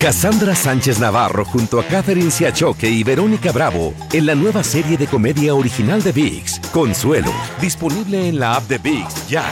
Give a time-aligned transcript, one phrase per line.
[0.00, 5.08] Cassandra Sánchez Navarro junto a Catherine Siachoque y Verónica Bravo en la nueva serie de
[5.08, 9.44] comedia original de VIX, Consuelo, disponible en la app de VIX ya.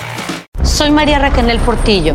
[0.63, 2.15] Soy María Raquel Portillo.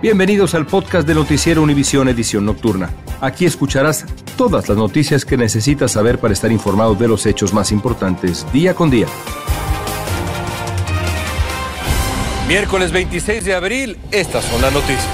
[0.00, 2.88] Bienvenidos al podcast de Noticiero Univisión Edición Nocturna.
[3.20, 7.72] Aquí escucharás todas las noticias que necesitas saber para estar informado de los hechos más
[7.72, 9.08] importantes día con día.
[12.46, 15.04] Miércoles 26 de abril, estas son las noticias.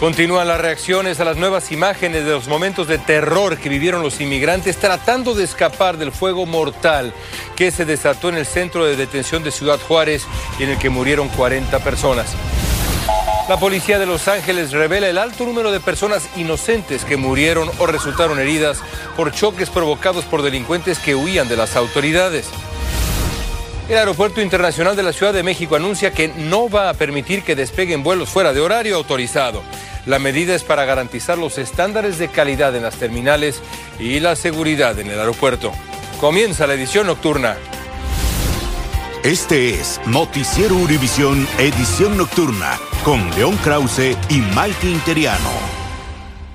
[0.00, 4.20] Continúan las reacciones a las nuevas imágenes de los momentos de terror que vivieron los
[4.20, 7.14] inmigrantes tratando de escapar del fuego mortal
[7.54, 10.26] que se desató en el centro de detención de Ciudad Juárez
[10.58, 12.34] y en el que murieron 40 personas.
[13.46, 17.86] La policía de Los Ángeles revela el alto número de personas inocentes que murieron o
[17.86, 18.80] resultaron heridas
[19.16, 22.48] por choques provocados por delincuentes que huían de las autoridades.
[23.86, 27.54] El Aeropuerto Internacional de la Ciudad de México anuncia que no va a permitir que
[27.54, 29.62] despeguen vuelos fuera de horario autorizado.
[30.06, 33.60] La medida es para garantizar los estándares de calidad en las terminales
[33.98, 35.70] y la seguridad en el aeropuerto.
[36.18, 37.58] Comienza la edición nocturna.
[39.24, 45.83] Este es Noticiero Univisión Edición Nocturna con León Krause y Malti Interiano.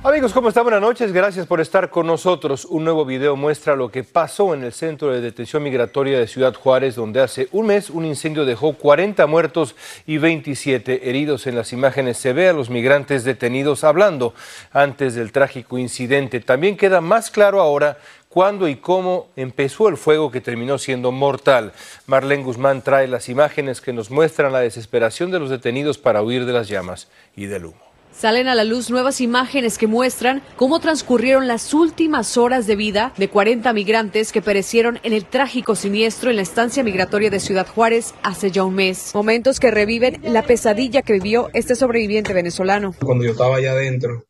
[0.02, 0.64] Amigos, ¿cómo están?
[0.64, 1.12] Buenas noches.
[1.12, 2.64] Gracias por estar con nosotros.
[2.64, 6.54] Un nuevo video muestra lo que pasó en el centro de detención migratoria de Ciudad
[6.54, 9.76] Juárez, donde hace un mes un incendio dejó 40 muertos
[10.08, 11.48] y 27 heridos.
[11.48, 14.34] En las imágenes se ve a los migrantes detenidos hablando
[14.72, 16.40] antes del trágico incidente.
[16.40, 17.98] También queda más claro ahora
[18.30, 21.74] cuándo y cómo empezó el fuego que terminó siendo mortal.
[22.08, 26.46] Marlene Guzmán trae las imágenes que nos muestran la desesperación de los detenidos para huir
[26.46, 27.89] de las llamas y del humo.
[28.20, 33.14] Salen a la luz nuevas imágenes que muestran cómo transcurrieron las últimas horas de vida
[33.16, 37.66] de 40 migrantes que perecieron en el trágico siniestro en la estancia migratoria de Ciudad
[37.66, 39.16] Juárez hace ya un mes.
[39.16, 42.94] Momentos que reviven la pesadilla que vivió este sobreviviente venezolano.
[43.02, 44.26] Cuando yo estaba allá adentro,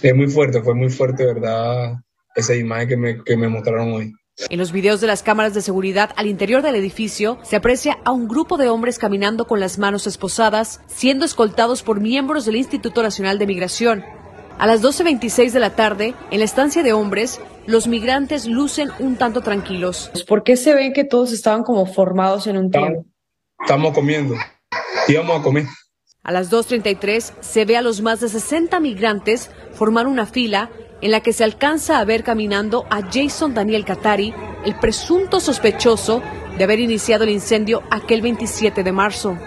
[0.00, 1.96] es muy fuerte, fue muy fuerte, ¿verdad?
[2.34, 4.14] esa imagen que me, que me mostraron hoy.
[4.48, 8.12] En los videos de las cámaras de seguridad al interior del edificio se aprecia a
[8.12, 13.02] un grupo de hombres caminando con las manos esposadas, siendo escoltados por miembros del Instituto
[13.02, 14.04] Nacional de Migración.
[14.58, 19.16] A las 12.26 de la tarde, en la estancia de hombres, los migrantes lucen un
[19.16, 20.10] tanto tranquilos.
[20.26, 23.06] ¿Por qué se ven que todos estaban como formados en un tiempo?
[23.60, 24.34] Estamos comiendo.
[25.08, 25.66] Íbamos a comer.
[26.22, 31.10] A las 2.33 se ve a los más de 60 migrantes formar una fila en
[31.10, 34.34] la que se alcanza a ver caminando a Jason Daniel Katari,
[34.64, 36.22] el presunto sospechoso
[36.56, 39.38] de haber iniciado el incendio aquel 27 de marzo.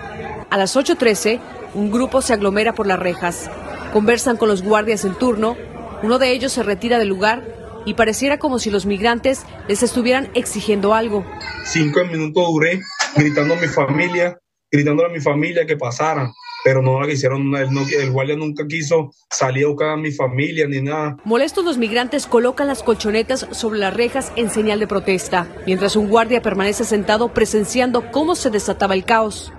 [0.49, 1.39] A las 8.13,
[1.75, 3.49] un grupo se aglomera por las rejas.
[3.91, 5.55] Conversan con los guardias en turno,
[6.01, 7.43] uno de ellos se retira del lugar
[7.85, 11.25] y pareciera como si los migrantes les estuvieran exigiendo algo.
[11.65, 12.81] Cinco minutos duré
[13.15, 14.37] gritando a mi familia,
[14.71, 16.31] gritando a mi familia que pasaran
[16.63, 17.69] pero no la quisieron, el,
[17.99, 21.17] el guardia nunca quiso salir a buscar a mi familia ni nada.
[21.25, 26.07] Molestos los migrantes colocan las colchonetas sobre las rejas en señal de protesta, mientras un
[26.07, 29.51] guardia permanece sentado presenciando cómo se desataba el caos.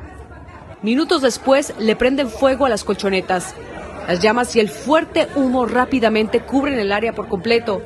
[0.83, 3.55] Minutos después le prenden fuego a las colchonetas.
[4.07, 7.83] Las llamas y el fuerte humo rápidamente cubren el área por completo.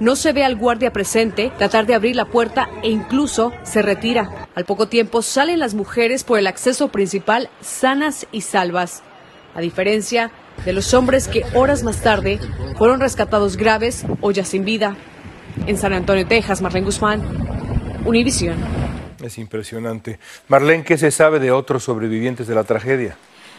[0.00, 4.48] No se ve al guardia presente tratar de abrir la puerta e incluso se retira.
[4.54, 9.02] Al poco tiempo salen las mujeres por el acceso principal sanas y salvas,
[9.54, 10.30] a diferencia
[10.64, 12.40] de los hombres que horas más tarde
[12.78, 14.96] fueron rescatados graves o ya sin vida.
[15.66, 17.22] En San Antonio, Texas, Marlene Guzmán,
[18.06, 18.56] Univisión.
[19.22, 20.18] Es impresionante.
[20.48, 23.16] Marlene, ¿qué se sabe de otros sobrevivientes de la tragedia?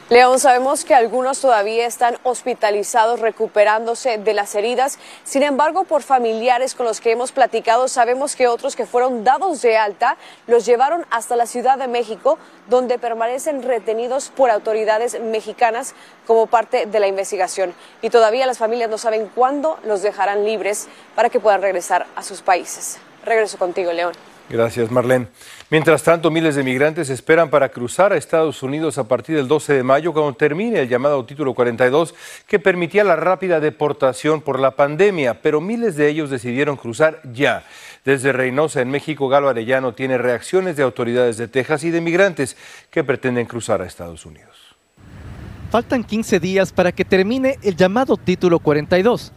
[0.10, 5.00] León, sabemos que algunos todavía están hospitalizados recuperándose de las heridas.
[5.24, 9.62] Sin embargo, por familiares con los que hemos platicado, sabemos que otros que fueron dados
[9.62, 10.18] de alta
[10.48, 12.38] los llevaron hasta la Ciudad de México,
[12.68, 15.96] donde permanecen retenidos por autoridades mexicanas
[16.28, 17.74] como parte de la investigación.
[18.02, 22.24] Y todavía las familias no saben cuándo los dejarán libres para que puedan regresar a
[22.24, 22.98] sus países.
[23.24, 24.31] Regreso contigo, León.
[24.52, 25.28] Gracias, Marlene.
[25.70, 29.76] Mientras tanto, miles de migrantes esperan para cruzar a Estados Unidos a partir del 12
[29.76, 32.14] de mayo, cuando termine el llamado Título 42,
[32.48, 37.64] que permitía la rápida deportación por la pandemia, pero miles de ellos decidieron cruzar ya.
[38.04, 42.58] Desde Reynosa, en México, Galo Arellano tiene reacciones de autoridades de Texas y de migrantes
[42.90, 44.76] que pretenden cruzar a Estados Unidos.
[45.72, 49.32] faltan 15 días para que termine el llamado Título 42.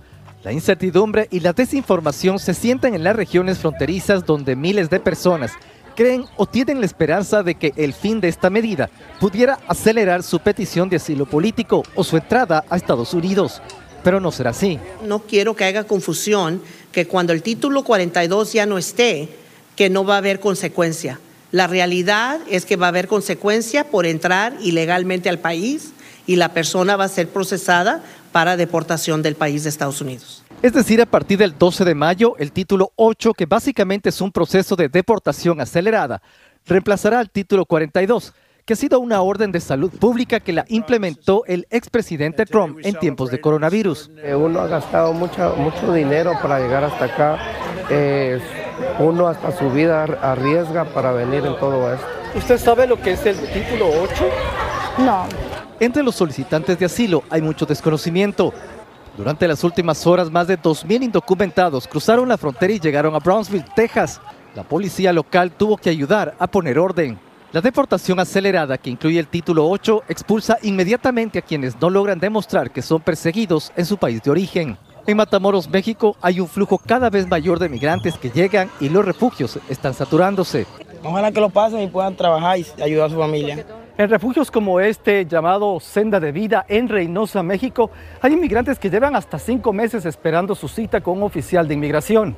[0.45, 5.53] La incertidumbre y la desinformación se sienten en las regiones fronterizas donde miles de personas
[5.97, 10.41] creen o tienen la esperanza de que el fin de esta medida pudiera acelerar su
[10.41, 13.63] petición de asilo político o su entrada a Estados Unidos.
[14.03, 14.79] Pero no será así.
[15.07, 16.61] No quiero que haya confusión
[16.93, 19.31] que cuando el título 42 ya no esté,
[19.77, 21.21] que no va a haber consecuencia.
[21.53, 25.93] La realidad es que va a haber consecuencia por entrar ilegalmente al país
[26.27, 28.03] y la persona va a ser procesada
[28.35, 30.43] para deportación del país de Estados Unidos.
[30.61, 34.33] Es decir, a partir del 12 de mayo, el título 8, que básicamente es un
[34.33, 36.21] proceso de deportación acelerada,
[36.67, 38.35] reemplazará al título 42,
[38.65, 42.99] que ha sido una orden de salud pública que la implementó el expresidente Trump en
[42.99, 44.11] tiempos de coronavirus.
[44.21, 47.39] Eh, uno ha gastado mucho, mucho dinero para llegar hasta acá.
[47.89, 48.41] Eh,
[48.99, 52.07] uno hasta su vida arriesga para venir en todo esto.
[52.35, 54.25] ¿Usted sabe lo que es el título 8?
[54.99, 55.44] No.
[55.81, 58.53] Entre los solicitantes de asilo hay mucho desconocimiento.
[59.17, 63.65] Durante las últimas horas, más de 2.000 indocumentados cruzaron la frontera y llegaron a Brownsville,
[63.75, 64.21] Texas.
[64.55, 67.19] La policía local tuvo que ayudar a poner orden.
[67.53, 72.71] La deportación acelerada, que incluye el título 8, expulsa inmediatamente a quienes no logran demostrar
[72.71, 74.77] que son perseguidos en su país de origen.
[75.07, 79.05] En Matamoros, México, hay un flujo cada vez mayor de migrantes que llegan y los
[79.05, 80.67] refugios están saturándose.
[81.03, 83.65] Ojalá que lo pasen y puedan trabajar y ayudar a su familia.
[83.97, 89.15] En refugios como este, llamado Senda de Vida en Reynosa, México, hay inmigrantes que llevan
[89.15, 92.35] hasta cinco meses esperando su cita con un oficial de inmigración.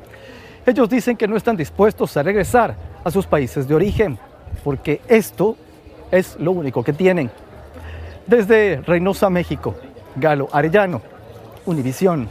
[0.66, 4.18] Ellos dicen que no están dispuestos a regresar a sus países de origen,
[4.62, 5.56] porque esto
[6.10, 7.30] es lo único que tienen.
[8.26, 9.76] Desde Reynosa, México,
[10.14, 11.00] Galo Arellano,
[11.64, 12.28] Univisión.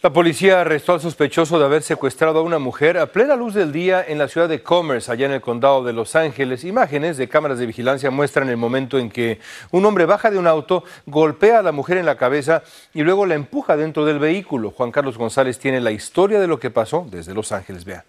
[0.00, 3.72] La policía arrestó al sospechoso de haber secuestrado a una mujer a plena luz del
[3.72, 6.62] día en la ciudad de Commerce, allá en el condado de Los Ángeles.
[6.62, 9.40] Imágenes de cámaras de vigilancia muestran el momento en que
[9.72, 12.62] un hombre baja de un auto, golpea a la mujer en la cabeza
[12.94, 14.70] y luego la empuja dentro del vehículo.
[14.70, 17.84] Juan Carlos González tiene la historia de lo que pasó desde Los Ángeles.
[17.84, 18.04] Vean.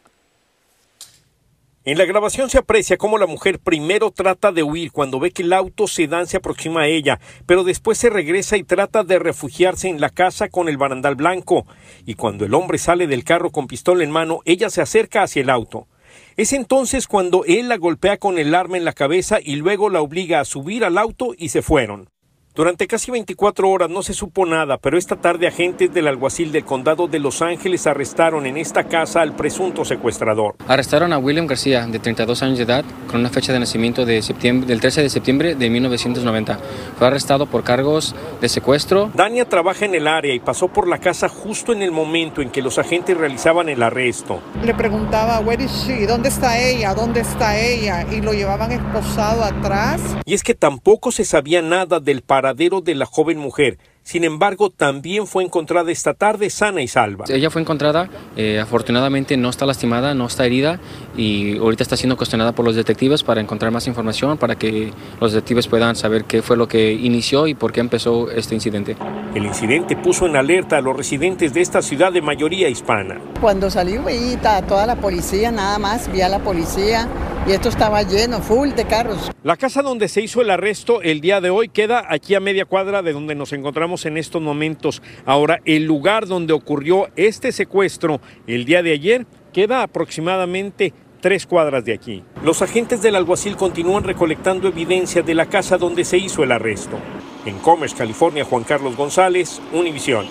[1.86, 5.44] En la grabación se aprecia cómo la mujer primero trata de huir cuando ve que
[5.44, 9.88] el auto sedán se aproxima a ella, pero después se regresa y trata de refugiarse
[9.88, 11.66] en la casa con el barandal blanco.
[12.06, 15.42] Y cuando el hombre sale del carro con pistola en mano, ella se acerca hacia
[15.42, 15.88] el auto.
[16.36, 20.02] Es entonces cuando él la golpea con el arma en la cabeza y luego la
[20.02, 22.10] obliga a subir al auto y se fueron.
[22.60, 26.66] Durante casi 24 horas no se supo nada, pero esta tarde agentes del alguacil del
[26.66, 30.56] condado de Los Ángeles arrestaron en esta casa al presunto secuestrador.
[30.68, 34.22] Arrestaron a William García, de 32 años de edad, con una fecha de nacimiento de
[34.22, 36.60] septiembre, del 13 de septiembre de 1990.
[36.98, 39.10] Fue arrestado por cargos de secuestro.
[39.14, 42.50] Dania trabaja en el área y pasó por la casa justo en el momento en
[42.50, 44.42] que los agentes realizaban el arresto.
[44.66, 46.06] Le preguntaba, Where is she?
[46.06, 46.94] ¿Dónde está ella?
[46.94, 48.06] ¿Dónde está ella?
[48.12, 50.02] Y lo llevaban esposado atrás.
[50.26, 53.78] Y es que tampoco se sabía nada del paradero de la joven mujer.
[54.02, 57.26] Sin embargo, también fue encontrada esta tarde sana y salva.
[57.30, 60.80] Ella fue encontrada, eh, afortunadamente no está lastimada, no está herida
[61.20, 65.34] y ahorita está siendo cuestionada por los detectives para encontrar más información, para que los
[65.34, 68.96] detectives puedan saber qué fue lo que inició y por qué empezó este incidente.
[69.36, 73.20] El incidente puso en alerta a los residentes de esta ciudad de mayoría hispana.
[73.42, 77.10] Cuando salió veía toda la policía, nada más vi a la policía
[77.46, 79.30] y esto estaba lleno, full de carros.
[79.44, 82.64] La casa donde se hizo el arresto el día de hoy queda aquí a media
[82.64, 85.02] cuadra de donde nos encontramos en estos momentos.
[85.26, 91.86] Ahora, el lugar donde ocurrió este secuestro el día de ayer queda aproximadamente tres cuadras
[91.86, 92.24] de aquí.
[92.44, 96.98] Los agentes del alguacil continúan recolectando evidencia de la casa donde se hizo el arresto.
[97.46, 100.26] En Commerce, California, Juan Carlos González, Univisión.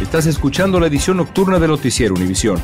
[0.00, 2.62] Estás escuchando la edición nocturna de Noticiero Univisión.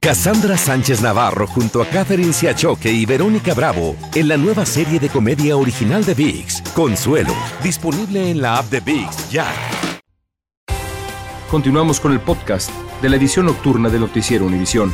[0.00, 5.08] Cassandra Sánchez Navarro junto a Catherine Siachoque y Verónica Bravo en la nueva serie de
[5.08, 9.46] comedia original de VIX, Consuelo, disponible en la app de VIX ya.
[11.50, 14.92] Continuamos con el podcast de la edición nocturna de Noticiero Univisión.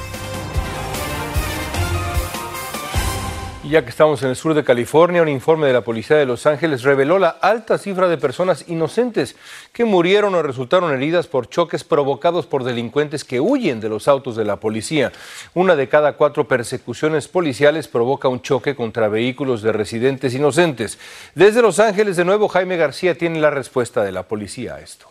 [3.64, 6.26] Y ya que estamos en el sur de California, un informe de la Policía de
[6.26, 9.34] Los Ángeles reveló la alta cifra de personas inocentes
[9.72, 14.36] que murieron o resultaron heridas por choques provocados por delincuentes que huyen de los autos
[14.36, 15.10] de la policía.
[15.54, 21.00] Una de cada cuatro persecuciones policiales provoca un choque contra vehículos de residentes inocentes.
[21.34, 25.08] Desde Los Ángeles, de nuevo, Jaime García tiene la respuesta de la policía a esto.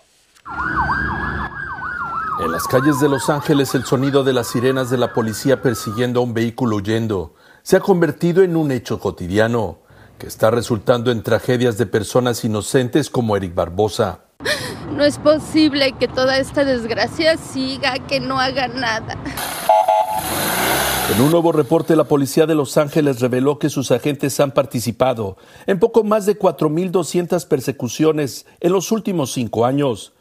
[2.39, 6.19] En las calles de Los Ángeles, el sonido de las sirenas de la policía persiguiendo
[6.19, 9.77] a un vehículo huyendo se ha convertido en un hecho cotidiano
[10.17, 14.21] que está resultando en tragedias de personas inocentes como Eric Barbosa.
[14.91, 19.15] No es posible que toda esta desgracia siga, que no haga nada.
[21.13, 25.37] En un nuevo reporte, la policía de Los Ángeles reveló que sus agentes han participado
[25.67, 30.13] en poco más de 4.200 persecuciones en los últimos cinco años.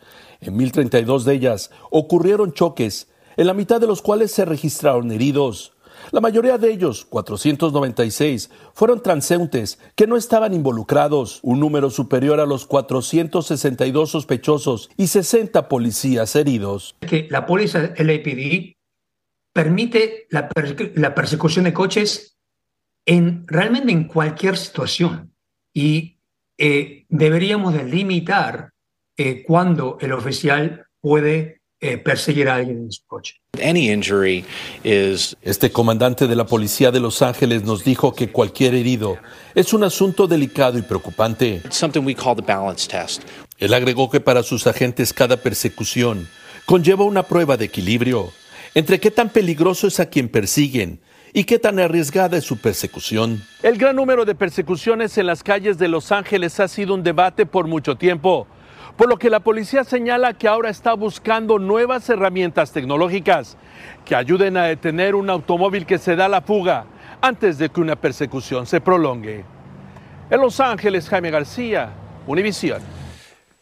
[0.43, 5.73] En 1.032 de ellas ocurrieron choques, en la mitad de los cuales se registraron heridos.
[6.11, 12.47] La mayoría de ellos, 496, fueron transeúntes que no estaban involucrados, un número superior a
[12.47, 16.97] los 462 sospechosos y 60 policías heridos.
[17.01, 18.75] Que la policía LAPD
[19.53, 20.49] permite la,
[20.97, 22.37] la persecución de coches
[23.07, 25.33] en realmente en cualquier situación
[25.73, 26.19] y
[26.59, 28.72] eh, deberíamos de limitar
[29.16, 33.40] eh, cuando el oficial puede eh, perseguir a alguien en su coche.
[35.42, 39.19] Este comandante de la policía de Los Ángeles nos dijo que cualquier herido
[39.54, 41.61] es un asunto delicado y preocupante.
[43.59, 46.28] Él agregó que para sus agentes cada persecución
[46.66, 48.33] conlleva una prueba de equilibrio
[48.75, 51.00] entre qué tan peligroso es a quien persiguen
[51.33, 53.42] y qué tan arriesgada es su persecución.
[53.62, 57.47] El gran número de persecuciones en las calles de Los Ángeles ha sido un debate
[57.47, 58.47] por mucho tiempo,
[58.97, 63.57] por lo que la policía señala que ahora está buscando nuevas herramientas tecnológicas
[64.05, 66.85] que ayuden a detener un automóvil que se da la fuga
[67.21, 69.45] antes de que una persecución se prolongue.
[70.31, 71.91] En Los Ángeles, Jaime García,
[72.27, 73.01] Univisión.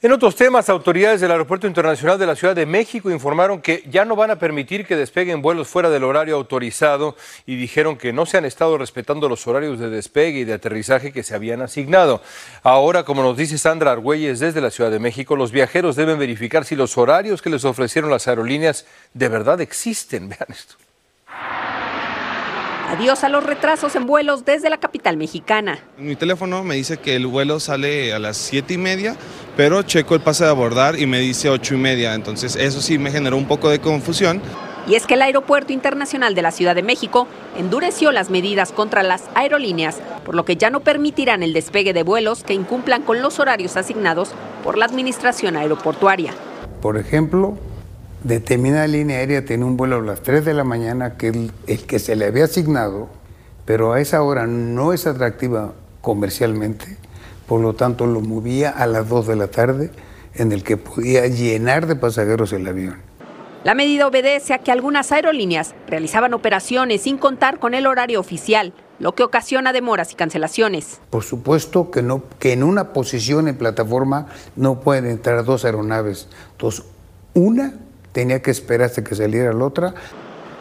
[0.03, 4.07] En otros temas, autoridades del Aeropuerto Internacional de la Ciudad de México informaron que ya
[4.07, 8.25] no van a permitir que despeguen vuelos fuera del horario autorizado y dijeron que no
[8.25, 12.23] se han estado respetando los horarios de despegue y de aterrizaje que se habían asignado.
[12.63, 16.65] Ahora, como nos dice Sandra Argüelles desde la Ciudad de México, los viajeros deben verificar
[16.65, 20.29] si los horarios que les ofrecieron las aerolíneas de verdad existen.
[20.31, 20.77] Vean esto.
[22.91, 25.79] Adiós a los retrasos en vuelos desde la capital mexicana.
[25.97, 29.17] Mi teléfono me dice que el vuelo sale a las siete y media,
[29.61, 32.15] pero checo el pase de abordar y me dice ocho y media.
[32.15, 34.41] Entonces eso sí me generó un poco de confusión.
[34.89, 39.03] Y es que el Aeropuerto Internacional de la Ciudad de México endureció las medidas contra
[39.03, 43.21] las aerolíneas, por lo que ya no permitirán el despegue de vuelos que incumplan con
[43.21, 44.31] los horarios asignados
[44.65, 46.33] por la Administración Aeroportuaria.
[46.81, 47.59] Por ejemplo,
[48.25, 51.85] determinada línea aérea tiene un vuelo a las 3 de la mañana que el, el,
[51.85, 53.11] que se le había asignado,
[53.67, 56.97] pero a esa hora no es atractiva comercialmente,
[57.51, 59.91] por lo tanto lo movía a las 2 de la tarde
[60.35, 62.99] en el que podía llenar de pasajeros el avión.
[63.65, 68.73] La medida obedece a que algunas aerolíneas realizaban operaciones sin contar con el horario oficial,
[69.01, 71.01] lo que ocasiona demoras y cancelaciones.
[71.11, 76.29] Por supuesto que, no, que en una posición en plataforma no pueden entrar dos aeronaves.
[76.53, 76.85] Entonces,
[77.35, 77.75] una
[78.13, 79.95] tenía que esperar hasta que saliera la otra.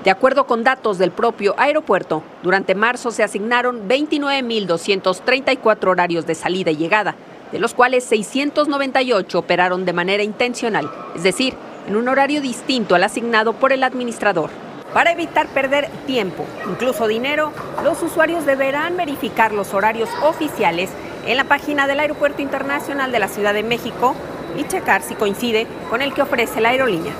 [0.04, 6.72] De acuerdo con datos del propio aeropuerto, durante marzo se asignaron 29.234 horarios de salida
[6.72, 7.16] y llegada,
[7.52, 11.54] de los cuales 698 operaron de manera intencional, es decir,
[11.86, 14.50] en un horario distinto al asignado por el administrador.
[14.94, 17.52] Para evitar perder tiempo, incluso dinero,
[17.84, 20.90] los usuarios deberán verificar los horarios oficiales
[21.28, 24.16] en la página del Aeropuerto Internacional de la Ciudad de México
[24.58, 27.12] y checar si coincide con el que ofrece la aerolínea.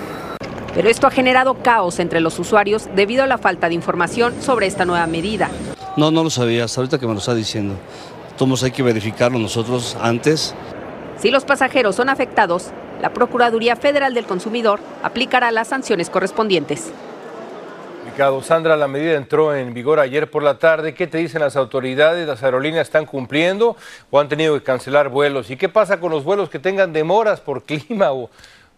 [0.74, 4.68] Pero esto ha generado caos entre los usuarios debido a la falta de información sobre
[4.68, 5.50] esta nueva medida.
[5.98, 7.76] No, no lo sabía, hasta ahorita que me lo está diciendo.
[8.38, 10.56] Todos hay que verificarlo nosotros antes.
[11.18, 12.68] Si los pasajeros son afectados,
[13.02, 16.92] la Procuraduría Federal del Consumidor aplicará las sanciones correspondientes.
[18.42, 20.94] Sandra, la medida entró en vigor ayer por la tarde.
[20.94, 22.28] ¿Qué te dicen las autoridades?
[22.28, 23.78] ¿Las aerolíneas están cumpliendo
[24.12, 25.50] o han tenido que cancelar vuelos?
[25.50, 28.30] ¿Y qué pasa con los vuelos que tengan demoras por clima o,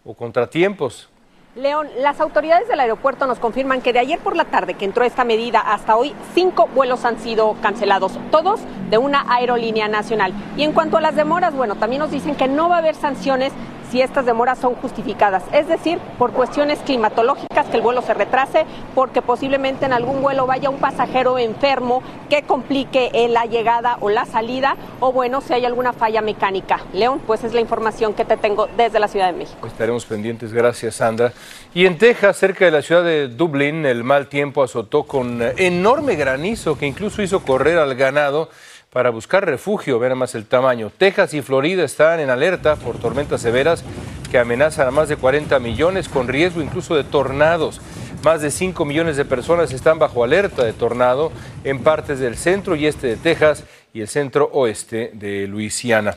[0.05, 1.09] o contratiempos?
[1.55, 5.03] León, las autoridades del aeropuerto nos confirman que de ayer por la tarde que entró
[5.03, 10.31] esta medida hasta hoy, cinco vuelos han sido cancelados, todos de una aerolínea nacional.
[10.55, 12.95] Y en cuanto a las demoras, bueno, también nos dicen que no va a haber
[12.95, 13.51] sanciones
[13.91, 18.65] si estas demoras son justificadas, es decir, por cuestiones climatológicas, que el vuelo se retrase,
[18.95, 24.25] porque posiblemente en algún vuelo vaya un pasajero enfermo que complique la llegada o la
[24.25, 26.79] salida, o bueno, si hay alguna falla mecánica.
[26.93, 29.67] León, pues es la información que te tengo desde la Ciudad de México.
[29.67, 31.33] Estaremos pendientes, gracias Sandra.
[31.73, 36.15] Y en Texas, cerca de la ciudad de Dublín, el mal tiempo azotó con enorme
[36.15, 38.49] granizo que incluso hizo correr al ganado
[38.91, 39.99] para buscar refugio.
[39.99, 40.91] Vean más el tamaño.
[40.95, 43.83] Texas y Florida están en alerta por tormentas severas
[44.29, 47.81] que amenazan a más de 40 millones con riesgo incluso de tornados.
[48.23, 51.31] Más de 5 millones de personas están bajo alerta de tornado
[51.63, 56.15] en partes del centro y este de Texas y el centro oeste de Luisiana.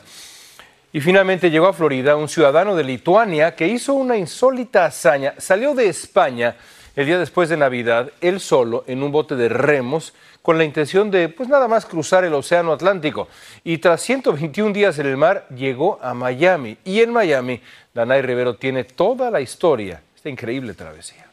[0.92, 5.34] Y finalmente llegó a Florida un ciudadano de Lituania que hizo una insólita hazaña.
[5.38, 6.56] Salió de España
[6.96, 11.10] el día después de Navidad, él solo, en un bote de remos, con la intención
[11.10, 13.28] de, pues nada más cruzar el Océano Atlántico.
[13.64, 16.76] Y tras 121 días en el mar, llegó a Miami.
[16.84, 17.60] Y en Miami,
[17.94, 21.26] Danay Rivero tiene toda la historia, esta increíble travesía.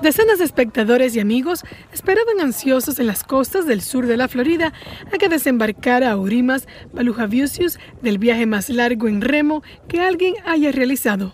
[0.00, 4.72] Decenas de espectadores y amigos esperaban ansiosos en las costas del sur de la Florida
[5.12, 10.72] a que desembarcara a Urimas Balujaviusius del viaje más largo en remo que alguien haya
[10.72, 11.32] realizado.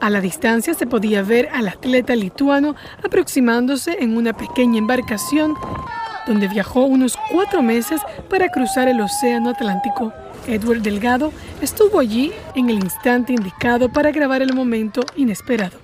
[0.00, 5.54] A la distancia se podía ver al atleta lituano aproximándose en una pequeña embarcación
[6.26, 10.12] donde viajó unos cuatro meses para cruzar el Océano Atlántico.
[10.46, 15.78] Edward Delgado estuvo allí en el instante indicado para grabar el momento inesperado.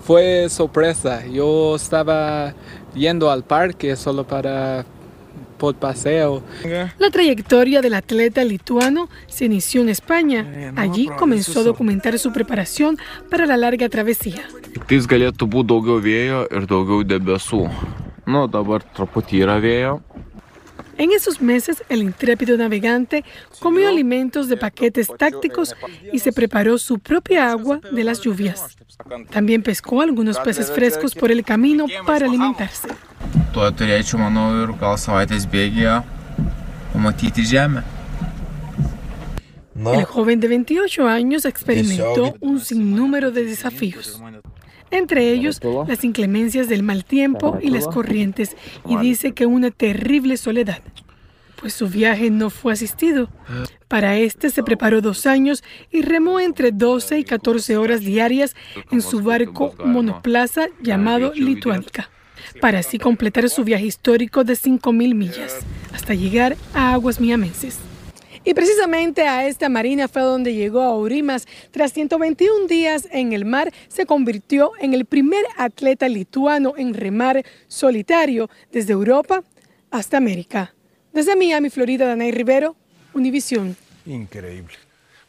[0.00, 1.24] Fue sorpresa.
[1.26, 2.54] Yo estaba
[2.94, 4.84] yendo al parque solo para
[5.62, 6.42] por paseo.
[6.98, 10.72] La trayectoria del atleta lituano se inició en España.
[10.74, 12.98] Allí comenzó a documentar su preparación
[13.30, 14.42] para la larga travesía.
[20.98, 23.24] En esos meses, el intrépido navegante
[23.58, 25.74] comió alimentos de paquetes tácticos
[26.12, 28.76] y se preparó su propia agua de las lluvias.
[29.30, 32.88] También pescó algunos peces frescos por el camino para alimentarse.
[36.92, 37.82] Pamatyti žemę.
[39.74, 44.22] El joven de 28 años experimentó un sinnúmero de desafíos,
[44.92, 48.56] entre ellos las inclemencias del mal tiempo y las corrientes,
[48.86, 50.82] y dice que una terrible soledad,
[51.56, 53.28] pues su viaje no fue asistido.
[53.88, 58.54] Para este se preparó dos años y remó entre 12 y 14 horas diarias
[58.90, 62.10] en su barco monoplaza llamado Lituánica,
[62.60, 65.60] para así completar su viaje histórico de 5.000 millas,
[65.92, 67.78] hasta llegar a aguas miamenses.
[68.44, 71.46] Y precisamente a esta marina fue donde llegó a Urimas.
[71.70, 77.44] Tras 121 días en el mar, se convirtió en el primer atleta lituano en remar
[77.68, 79.44] solitario desde Europa
[79.92, 80.74] hasta América.
[81.12, 82.74] Desde Miami, Florida, Danay Rivero,
[83.14, 83.76] Univisión.
[84.06, 84.74] Increíble.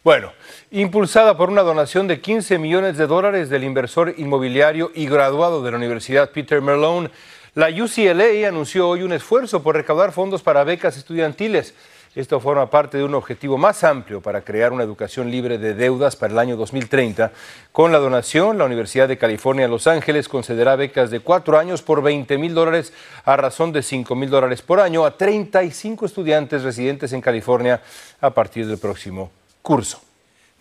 [0.04, 0.34] Bueno,
[0.72, 5.72] impulsada por una donación de 15 millones de dólares del inversor inmobiliario y graduado de
[5.72, 7.10] la Universidad Peter Merlone,
[7.54, 11.76] la UCLA anunció hoy un esfuerzo por recaudar fondos para becas estudiantiles.
[12.16, 16.16] Esto forma parte de un objetivo más amplio para crear una educación libre de deudas
[16.16, 17.32] para el año 2030.
[17.72, 22.04] Con la donación, la Universidad de California Los Ángeles concederá becas de cuatro años por
[22.04, 22.94] 20 mil dólares
[23.26, 27.82] a razón de 5 mil dólares por año a 35 estudiantes residentes en California
[28.22, 29.32] a partir del próximo
[29.64, 30.13] curso.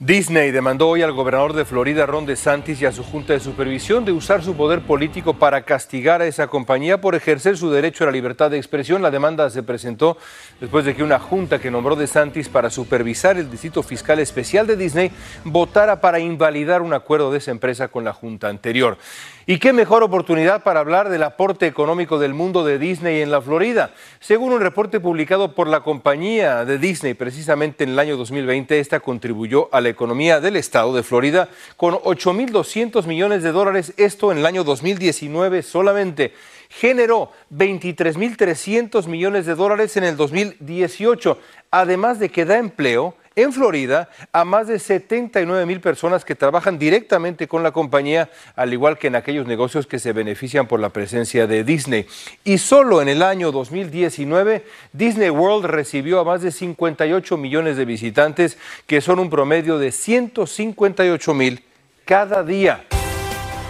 [0.05, 4.05] Disney demandó hoy al gobernador de Florida, Ron DeSantis, y a su junta de supervisión
[4.05, 8.07] de usar su poder político para castigar a esa compañía por ejercer su derecho a
[8.07, 9.01] la libertad de expresión.
[9.01, 10.19] La demanda se presentó
[10.61, 14.75] después de que una junta que nombró DeSantis para supervisar el Distrito Fiscal Especial de
[14.75, 15.13] Disney
[15.45, 18.99] votara para invalidar un acuerdo de esa empresa con la junta anterior.
[19.45, 23.43] Y qué mejor oportunidad para hablar del aporte económico del mundo de Disney en la
[23.43, 23.91] Florida.
[24.21, 29.01] Según un reporte publicado por la compañía de Disney precisamente en el año 2020, esta
[29.01, 34.39] contribuyó a la economía del estado de Florida con 8.200 millones de dólares, esto en
[34.39, 36.35] el año 2019 solamente.
[36.69, 41.39] Generó 23.300 millones de dólares en el 2018,
[41.73, 46.79] además de que da empleo en Florida a más de 79 mil personas que trabajan
[46.79, 50.91] directamente con la compañía, al igual que en aquellos negocios que se benefician por la
[50.91, 52.07] presencia de Disney.
[52.45, 57.85] Y solo en el año 2019, Disney World recibió a más de 58 millones de
[57.85, 61.63] visitantes, que son un promedio de 158 mil
[62.05, 62.85] cada día.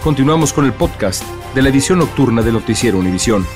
[0.03, 1.23] Continuamos con el podcast
[1.55, 3.47] de la edición nocturna de Noticiero Univisión.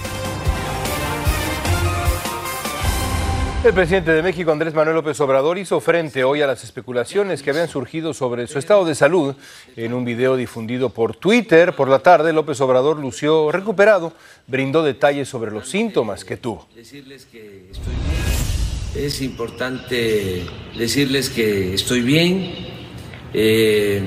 [3.67, 7.51] El presidente de México, Andrés Manuel López Obrador, hizo frente hoy a las especulaciones que
[7.51, 9.35] habían surgido sobre su estado de salud.
[9.75, 14.13] En un video difundido por Twitter por la tarde, López Obrador lució recuperado,
[14.47, 16.69] brindó detalles sobre los síntomas que tuvo.
[18.95, 20.47] Es importante
[20.79, 22.55] decirles que estoy bien.
[23.35, 24.01] Eh,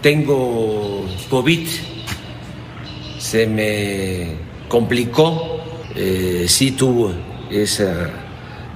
[0.00, 1.68] tengo COVID.
[3.18, 5.60] Se me complicó.
[5.94, 7.12] Eh, sí tuvo
[7.50, 8.21] esa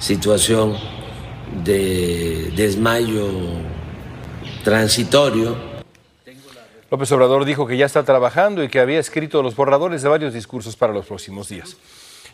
[0.07, 0.77] situación
[1.65, 3.29] de desmayo
[4.63, 5.57] transitorio.
[6.89, 10.33] López Obrador dijo que ya está trabajando y que había escrito los borradores de varios
[10.33, 11.77] discursos para los próximos días.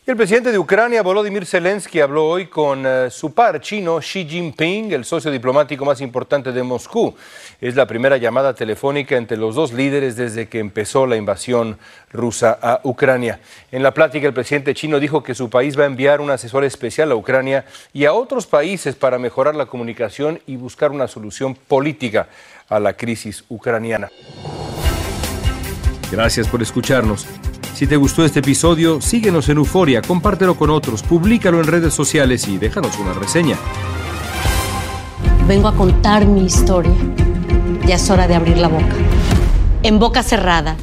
[0.04, 4.90] El presidente de Ucrania, Volodymyr Zelensky, habló hoy con uh, su par chino Xi Jinping,
[4.90, 7.14] el socio diplomático más importante de Moscú.
[7.60, 11.78] Es la primera llamada telefónica entre los dos líderes desde que empezó la invasión
[12.10, 13.38] rusa a Ucrania.
[13.70, 16.64] En la plática, el presidente chino dijo que su país va a enviar un asesor
[16.64, 21.54] especial a Ucrania y a otros países para mejorar la comunicación y buscar una solución
[21.54, 22.26] política
[22.68, 24.10] a la crisis ucraniana.
[26.10, 27.24] Gracias por escucharnos.
[27.74, 32.46] Si te gustó este episodio, síguenos en Euforia, compártelo con otros, públicalo en redes sociales
[32.46, 33.56] y déjanos una reseña.
[35.48, 36.92] Vengo a contar mi historia.
[37.86, 38.94] Ya es hora de abrir la boca.
[39.82, 40.76] En boca cerrada.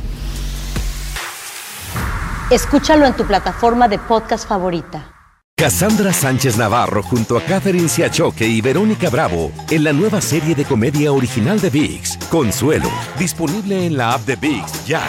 [2.49, 5.15] Escúchalo en tu plataforma de podcast favorita.
[5.55, 10.65] Cassandra Sánchez Navarro junto a Catherine Siachoque y Verónica Bravo en la nueva serie de
[10.65, 15.01] comedia original de VIX, Consuelo, disponible en la app de VIX ya.